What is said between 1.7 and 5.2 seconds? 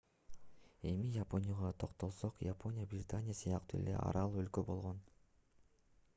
токтолсок япония британия сыяктуу эле арал өлкө болгон